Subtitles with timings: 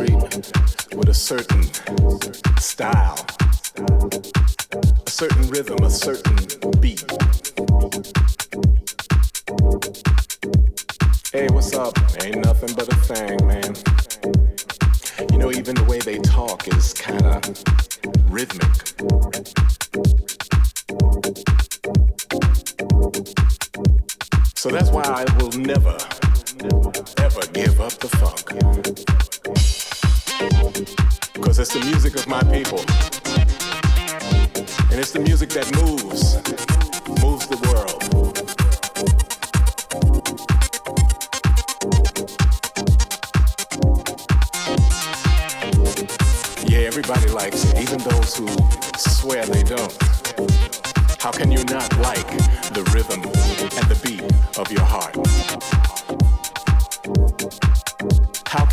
[0.00, 1.62] with a certain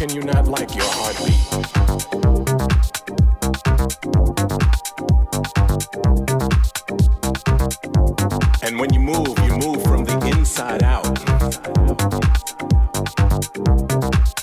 [0.07, 1.35] can you not like your heartbeat?
[8.63, 11.17] And when you move, you move from the inside out.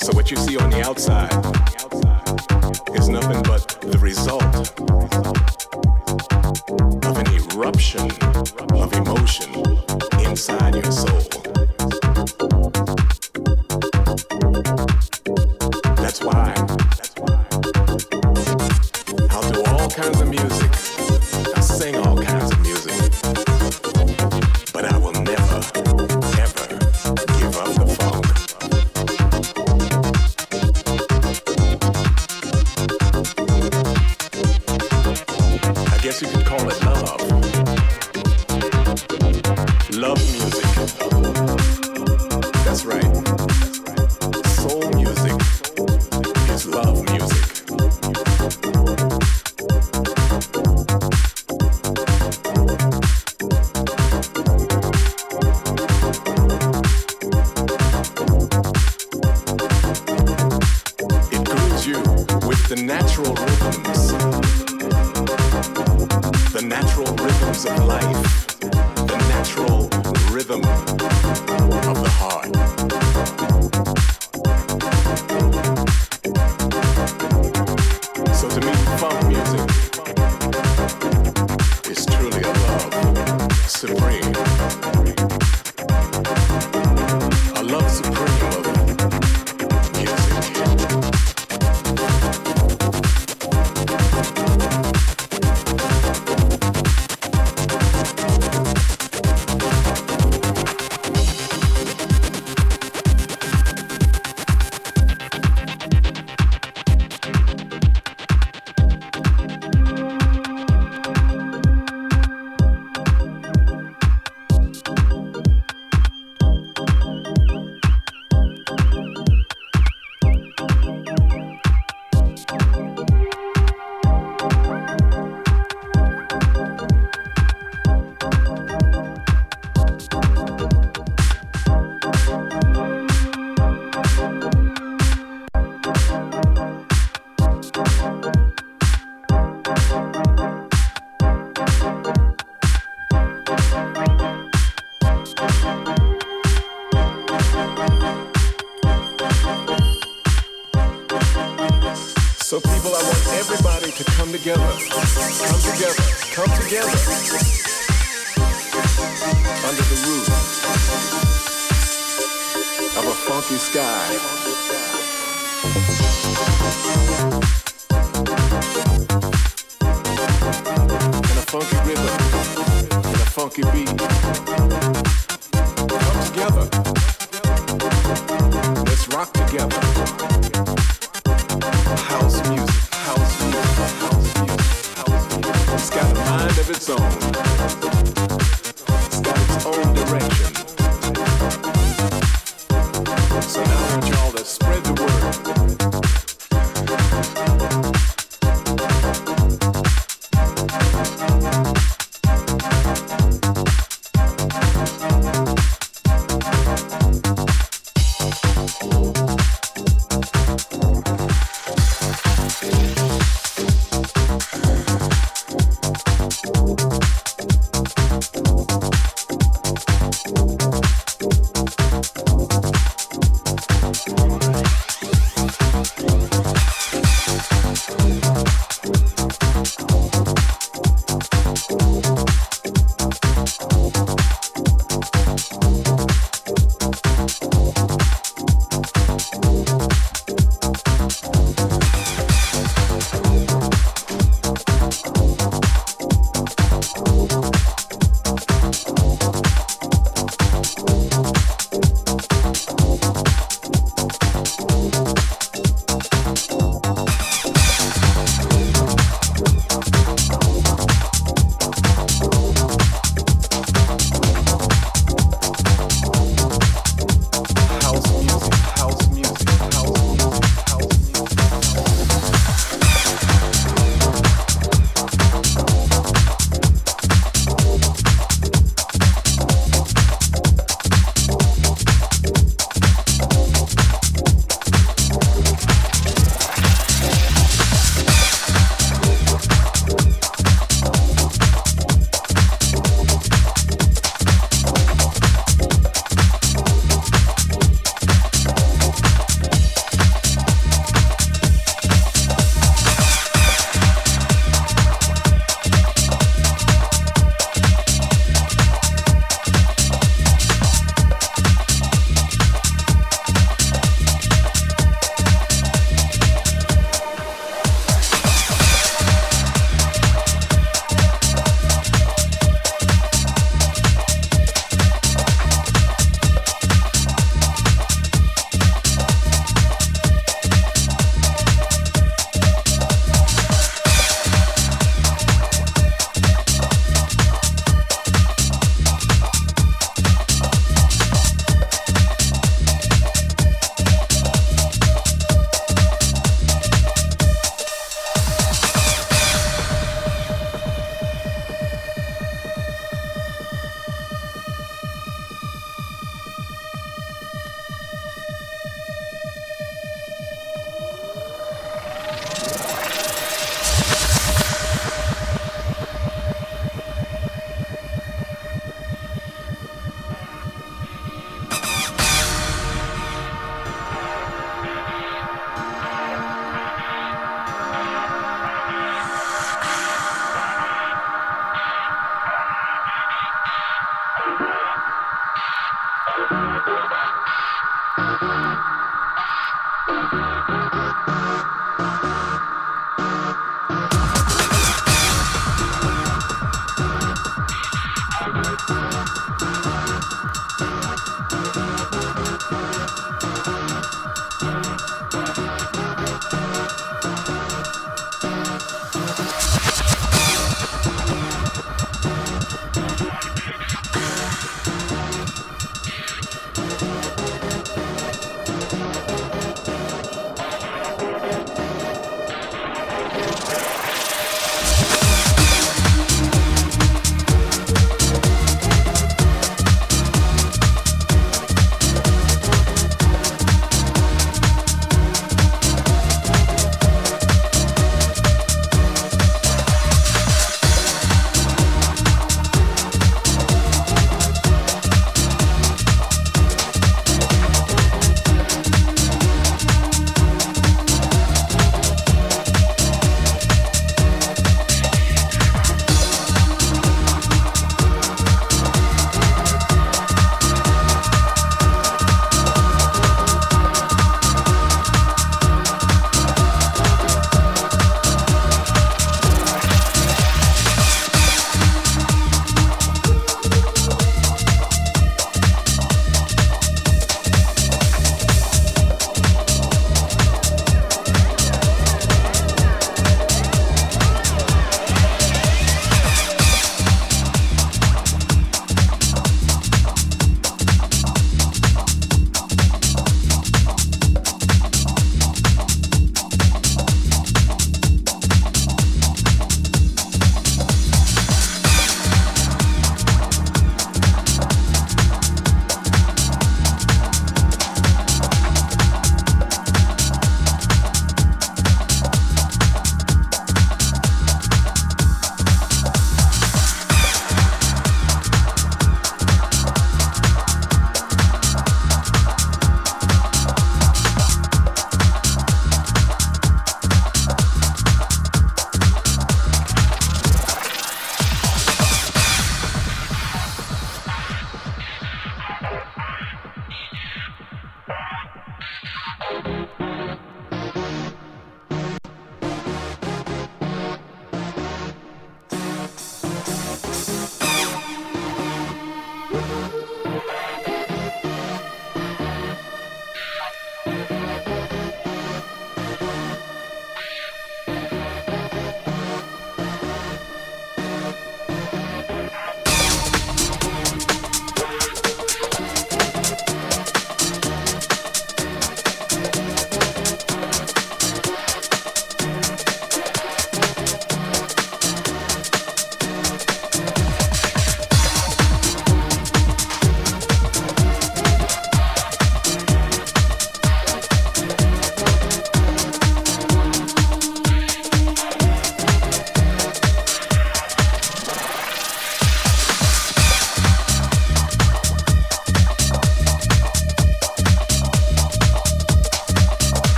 [0.00, 1.32] So what you see on the outside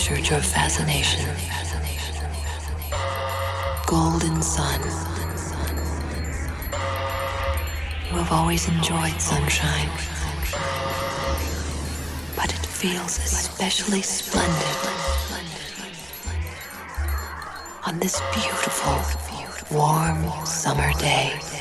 [0.00, 1.26] captured your fascination.
[3.86, 4.80] Golden sun.
[8.08, 9.90] You have always enjoyed sunshine,
[12.34, 14.78] but it feels especially splendid
[17.86, 21.59] on this beautiful, warm summer day.